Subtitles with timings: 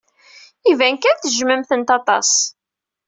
[0.71, 2.31] Iban kan tejjmemt-ten aṭas.